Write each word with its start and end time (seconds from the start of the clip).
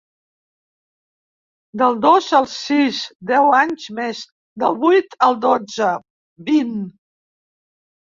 Del 1.81 1.97
dos 2.05 2.29
al 2.39 2.47
sis, 2.53 3.01
deu 3.31 3.49
anys 3.57 3.85
més, 3.97 4.21
del 4.63 4.79
vuit 4.85 5.13
al 5.27 5.37
dotze, 5.45 5.91
vint. 6.49 6.73